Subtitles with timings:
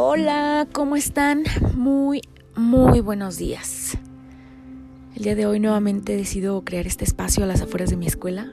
[0.00, 1.42] Hola, ¿cómo están?
[1.74, 2.22] Muy,
[2.54, 3.98] muy buenos días.
[5.16, 8.52] El día de hoy nuevamente decido crear este espacio a las afueras de mi escuela.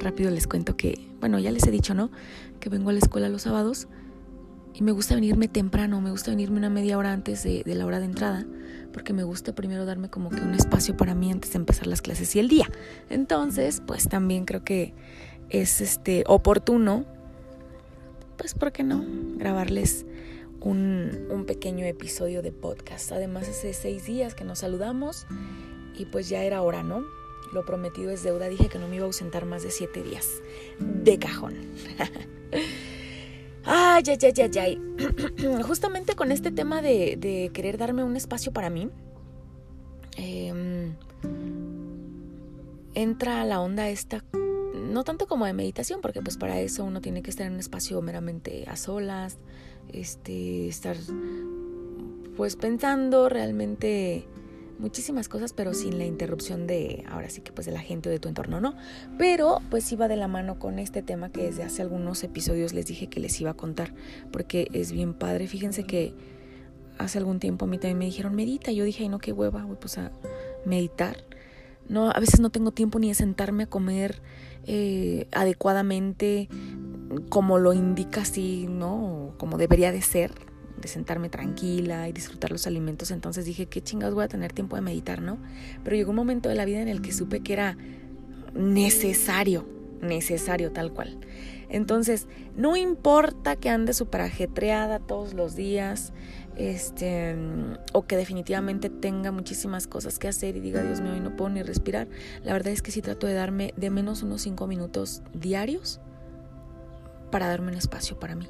[0.00, 2.10] Rápido les cuento que, bueno, ya les he dicho, ¿no?
[2.58, 3.86] Que vengo a la escuela los sábados
[4.74, 8.00] y me gusta venirme temprano, me gusta venirme una media hora antes de, la hora
[8.00, 8.44] de entrada,
[8.92, 12.02] porque me gusta primero darme como que un espacio para mí antes de empezar las
[12.02, 12.68] clases y el día.
[13.08, 14.94] Entonces, pues también creo que
[15.48, 17.04] es este oportuno,
[18.36, 19.04] pues, ¿por qué no?
[19.36, 20.06] Grabarles
[20.64, 23.12] un, pequeño episodio de podcast.
[23.12, 25.26] Además, hace seis días que nos saludamos
[25.96, 27.04] y pues ya era hora, ¿no?
[27.52, 28.48] Lo prometido es deuda.
[28.48, 30.28] Dije que no me iba a ausentar más de siete días.
[30.78, 31.54] De cajón.
[33.64, 35.62] ay, ay, ay, ay, ay.
[35.62, 38.88] Justamente con este tema de, querer darme un espacio para mí,
[40.16, 40.94] em,
[42.94, 44.24] entra la onda esta,
[44.74, 47.60] no tanto como de meditación, porque pues para eso uno tiene que estar en un
[47.60, 49.38] espacio meramente a solas,
[49.92, 50.96] este, estar
[52.36, 54.26] pues pensando realmente
[54.78, 58.12] muchísimas cosas, pero sin la interrupción de, ahora sí que pues de la gente o
[58.12, 58.74] de tu entorno, ¿no?
[59.16, 62.86] Pero pues iba de la mano con este tema que desde hace algunos episodios les
[62.86, 63.94] dije que les iba a contar,
[64.32, 65.46] porque es bien padre.
[65.46, 66.12] Fíjense que
[66.98, 68.72] hace algún tiempo a mí también me dijeron, medita.
[68.72, 70.10] Yo dije, ay no, qué hueva, voy pues a
[70.64, 71.16] meditar.
[71.88, 74.20] No, a veces no tengo tiempo ni de sentarme a comer
[74.66, 76.48] eh, adecuadamente
[77.28, 79.34] como lo indica así, ¿no?
[79.38, 80.32] Como debería de ser,
[80.80, 83.10] de sentarme tranquila y disfrutar los alimentos.
[83.10, 85.38] Entonces dije, qué chingados voy a tener tiempo de meditar, ¿no?
[85.84, 87.76] Pero llegó un momento de la vida en el que supe que era
[88.54, 89.66] necesario,
[90.00, 91.18] necesario tal cual.
[91.68, 96.12] Entonces, no importa que ande súper ajetreada todos los días,
[96.56, 97.34] este,
[97.94, 101.48] o que definitivamente tenga muchísimas cosas que hacer y diga, Dios mío, hoy no puedo
[101.48, 102.08] ni respirar.
[102.44, 106.00] La verdad es que sí trato de darme de menos unos cinco minutos diarios
[107.32, 108.48] para darme un espacio para mí.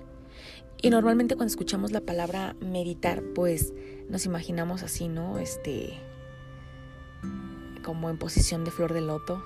[0.82, 3.72] Y normalmente cuando escuchamos la palabra meditar, pues
[4.10, 5.38] nos imaginamos así, ¿no?
[5.38, 5.98] Este
[7.82, 9.44] como en posición de flor de loto,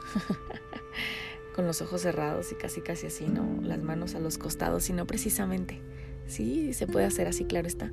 [1.55, 3.61] con los ojos cerrados y casi casi así, ¿no?
[3.63, 5.81] Las manos a los costados, y no precisamente.
[6.27, 7.93] Sí, se puede hacer así, claro está.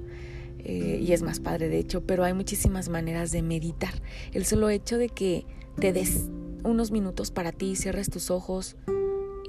[0.60, 3.94] Eh, y es más padre, de hecho, pero hay muchísimas maneras de meditar.
[4.32, 5.46] El solo hecho de que
[5.80, 6.30] te des
[6.64, 8.76] unos minutos para ti, cierres tus ojos,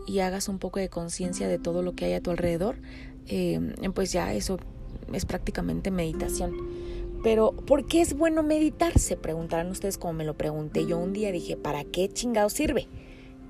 [0.06, 2.76] y hagas un poco de conciencia de todo lo que hay a tu alrededor,
[3.26, 3.60] eh,
[3.94, 4.58] pues ya eso
[5.12, 6.52] es prácticamente meditación.
[7.22, 8.98] Pero, ¿por qué es bueno meditar?
[8.98, 11.32] Se preguntarán ustedes como me lo pregunté yo un día.
[11.32, 12.86] Dije, ¿para qué chingado sirve?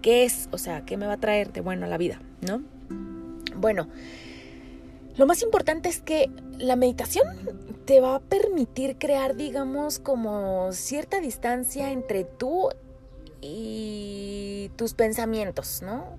[0.00, 0.48] ¿Qué es?
[0.52, 2.22] O sea, ¿qué me va a traer de bueno a la vida?
[2.40, 2.62] ¿No?
[3.56, 3.88] Bueno,
[5.16, 7.26] lo más importante es que la meditación
[7.84, 12.68] te va a permitir crear, digamos, como cierta distancia entre tú
[13.40, 16.16] y tus pensamientos, ¿no?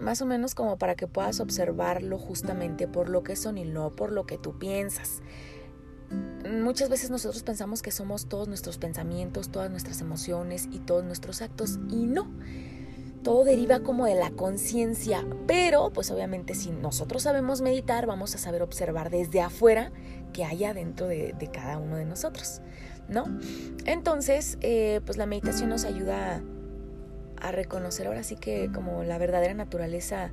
[0.00, 3.94] Más o menos como para que puedas observarlo justamente por lo que son y no
[3.94, 5.20] por lo que tú piensas.
[6.50, 11.42] Muchas veces nosotros pensamos que somos todos nuestros pensamientos, todas nuestras emociones y todos nuestros
[11.42, 12.30] actos y no.
[13.22, 18.38] Todo deriva como de la conciencia, pero pues obviamente si nosotros sabemos meditar vamos a
[18.38, 19.92] saber observar desde afuera
[20.32, 22.62] que haya dentro de, cada uno de nosotros,
[23.08, 23.26] ¿no?
[23.84, 26.42] Entonces, eh, pues la meditación nos ayuda a
[27.40, 30.32] a reconocer ahora sí que como la verdadera naturaleza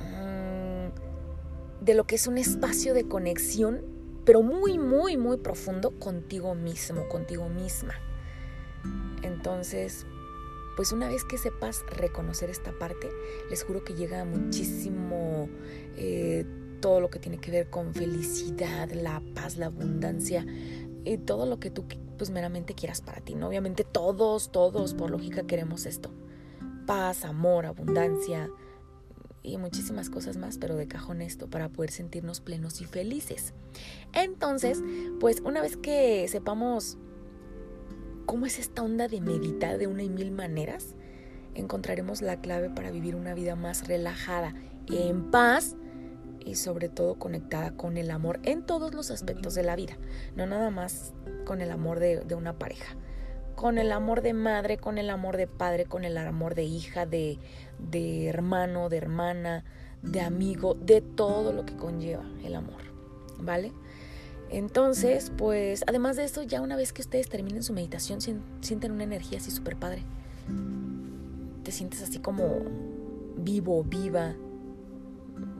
[0.00, 3.82] mm, de lo que es un espacio de conexión,
[4.24, 7.94] pero muy, muy, muy profundo contigo mismo, contigo misma.
[9.22, 10.06] Entonces,
[10.76, 13.08] pues una vez que sepas reconocer esta parte,
[13.48, 15.48] les juro que llega muchísimo
[15.96, 16.44] eh,
[16.80, 20.46] todo lo que tiene que ver con felicidad, la paz, la abundancia,
[21.04, 21.84] y todo lo que tú
[22.20, 23.48] pues meramente quieras para ti, ¿no?
[23.48, 26.10] Obviamente todos, todos por lógica queremos esto.
[26.84, 28.50] Paz, amor, abundancia
[29.42, 33.54] y muchísimas cosas más, pero de cajón esto para poder sentirnos plenos y felices.
[34.12, 34.82] Entonces,
[35.18, 36.98] pues una vez que sepamos
[38.26, 40.94] cómo es esta onda de meditar de una y mil maneras,
[41.54, 44.54] encontraremos la clave para vivir una vida más relajada,
[44.90, 45.74] en paz
[46.44, 49.96] y sobre todo conectada con el amor en todos los aspectos de la vida,
[50.36, 51.12] no nada más
[51.44, 52.96] con el amor de, una pareja,
[53.56, 57.06] con el amor de madre, con el amor de padre, con el amor de hija,
[57.06, 57.38] de,
[57.78, 59.64] de hermano, de hermana,
[60.02, 62.82] de amigo, de todo lo que conlleva el amor,
[63.38, 63.72] ¿vale?
[64.50, 69.04] Entonces, pues, además de eso, ya una vez que ustedes terminen su meditación, sienten una
[69.04, 70.02] energía así súper padre.
[71.62, 72.64] Te sientes así como
[73.36, 74.34] vivo, viva,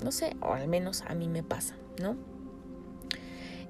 [0.03, 2.17] no sé, o al menos a mí me pasa, ¿no?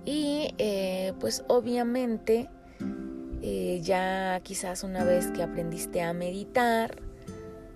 [0.05, 2.49] Y eh, pues obviamente
[3.43, 7.03] eh, ya quizás una vez que aprendiste a meditar,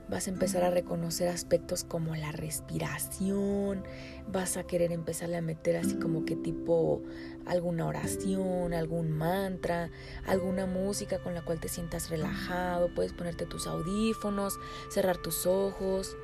[0.09, 3.85] vas a empezar a reconocer aspectos como la respiración,
[4.31, 7.03] vas a querer empezarle a meter así como que tipo
[7.47, 9.91] alguna oración, algún mantra,
[10.27, 14.59] alguna música con la cual te sientas relajado, puedes ponerte tus audífonos,
[14.91, 16.17] cerrar tus ojos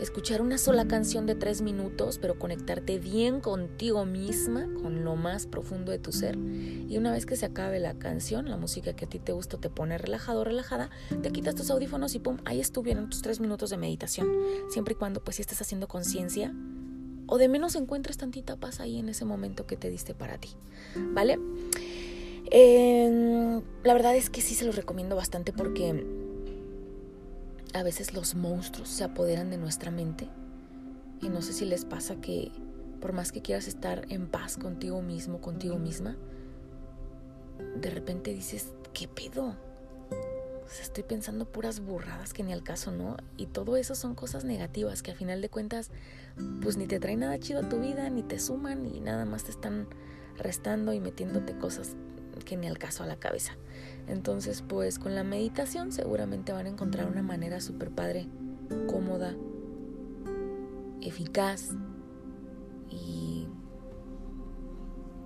[0.00, 5.46] escuchar una sola canción de tres minutos, pero conectarte bien contigo misma, con lo más
[5.46, 6.36] profundo de tu ser.
[6.36, 9.58] Y una vez que se acabe la canción, la música que a ti te gusta
[9.58, 10.90] te pone relajado relajada,
[11.22, 14.28] te quitas tus audífonos y pum, ahí estuvieron tus tres minutos de meditación.
[14.70, 16.54] Siempre y cuando pues si estés haciendo conciencia
[17.26, 20.50] o de menos encuentres tantita paz ahí en ese momento que te diste para ti.
[20.96, 21.38] ¿Vale?
[22.52, 26.04] la verdad es que sí se los recomiendo bastante porque
[27.74, 30.28] a veces los monstruos se apoderan de nuestra mente
[31.20, 32.50] y no sé si les pasa que
[33.00, 36.16] por más que quieras estar en paz contigo mismo, contigo misma,
[37.76, 39.56] de repente dices, ¿qué pedo?
[40.64, 43.16] O sea, estoy pensando puras burradas que ni al caso, ¿no?
[43.36, 45.90] Y todo eso son cosas negativas que a final de cuentas,
[46.62, 49.44] pues ni te traen nada chido a tu vida, ni te suman, y nada más
[49.44, 49.88] te están
[50.36, 51.96] restando y metiéndote cosas
[52.44, 53.56] que ni al caso a la cabeza.
[54.06, 58.26] Entonces, pues con la meditación seguramente van a encontrar una manera súper padre,
[58.88, 59.34] cómoda,
[61.00, 61.70] eficaz
[62.88, 63.48] y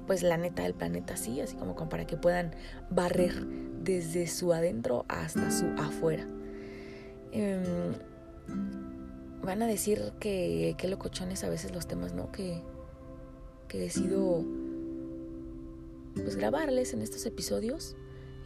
[0.06, 2.54] pues la neta del planeta sí, así como, para que puedan
[2.90, 3.46] barrer
[3.82, 6.26] desde su adentro hasta su afuera.
[7.32, 7.94] Em,
[9.42, 12.30] van a decir que qué locochones a veces los temas, ¿no?
[12.32, 12.62] Que,
[13.68, 14.44] que decido
[16.14, 17.96] pues grabarles en estos episodios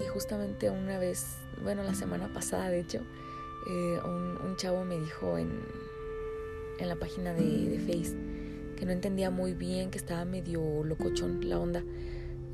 [0.01, 1.27] y justamente una vez,
[1.63, 3.01] bueno, la semana pasada de hecho,
[3.69, 5.51] eh, un, chavo me dijo en,
[6.79, 8.17] en la página de, de, Face
[8.77, 11.83] que no entendía muy bien, que estaba medio locochón la onda.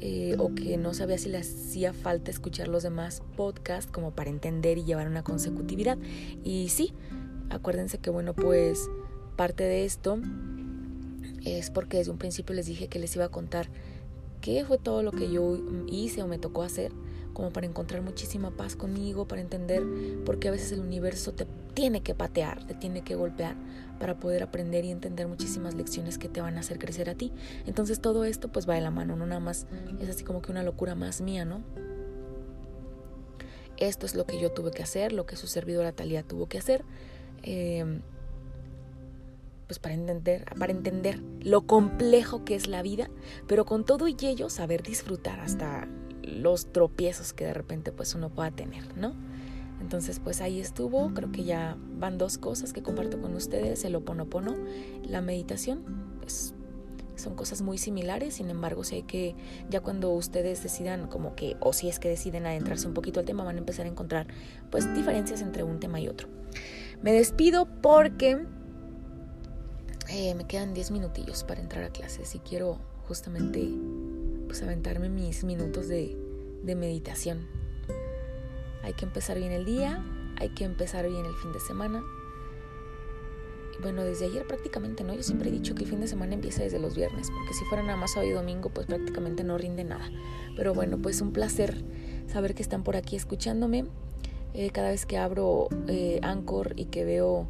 [0.01, 4.29] Eh, o que no sabía si le hacía falta escuchar los demás podcasts como para
[4.29, 5.97] entender y llevar una consecutividad.
[6.43, 6.93] Y sí,
[7.49, 8.91] acuérdense que bueno, pues
[9.37, 10.19] parte de esto
[11.45, 13.71] es porque desde un principio les dije que les iba a contar
[14.45, 15.57] qué fue todo lo que yo
[15.87, 16.93] hice o me tocó hacer
[17.33, 19.83] como para encontrar muchísima paz conmigo, para entender
[20.27, 23.57] por qué a veces el universo te tiene que patear, te tiene que golpear
[23.99, 27.33] para poder aprender y entender muchísimas lecciones que te van a hacer crecer a ti.
[27.65, 29.67] Entonces todo esto pues va de la mano, no nada más
[29.99, 31.63] es así como que una locura más mía, ¿no?
[33.79, 36.59] Esto es lo que yo tuve que hacer, lo que su servidora Talía tuvo que
[36.59, 36.85] hacer.
[37.43, 38.03] Em,
[39.67, 43.11] pues para entender, para entender lo complejo que es la vida,
[43.47, 45.89] pero con todo y ello saber disfrutar hasta
[46.23, 49.15] los tropiezos que de repente pues uno pueda tener, ¿no?
[49.81, 53.95] Entonces pues ahí estuvo, creo que ya van dos cosas que comparto con ustedes, el
[53.97, 54.55] oponopono,
[55.03, 55.83] la meditación,
[56.21, 56.55] pues
[57.17, 59.37] son cosas muy similares, sin embargo, hay que,
[59.71, 63.27] ya cuando ustedes decidan como que, o si es que deciden adentrarse un poquito al
[63.27, 64.27] tema, van a empezar a encontrar
[64.71, 66.29] pues diferencias entre un tema y otro.
[67.03, 68.45] Me despido porque
[70.09, 73.69] eh, me quedan 10 minutillos para entrar a clases y quiero justamente
[74.47, 76.17] pues aventarme mis minutos de,
[76.63, 77.47] de meditación.
[78.83, 80.05] Hay que empezar bien el día,
[80.37, 82.03] hay que empezar bien el fin de semana.
[83.83, 85.15] Bueno, desde ayer prácticamente, ¿no?
[85.15, 87.65] Yo siempre he dicho que el fin de semana empieza desde los viernes, porque si
[87.65, 90.11] fuera nada más sábado y domingo, pues prácticamente no rinde nada.
[90.57, 91.83] Pero bueno, pues un placer
[92.29, 93.87] saber que están por aquí escuchándome.
[94.53, 97.49] Eh, cada vez que abro eh, Anchor y que veo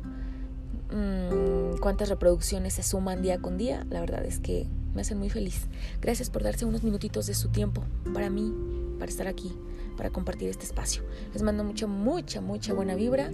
[0.95, 5.29] mmm, cuántas reproducciones se suman día con día, la verdad es que me hacen muy
[5.29, 5.67] feliz.
[6.01, 8.55] Gracias por darse unos minutitos de su tiempo para mí,
[8.99, 9.53] para estar aquí,
[9.97, 11.03] para compartir este espacio.
[11.33, 13.31] Les mando mucha, mucha, mucha buena vibra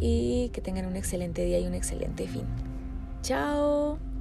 [0.00, 2.44] y que tengan un excelente día y un excelente fin.
[3.22, 4.13] Chao.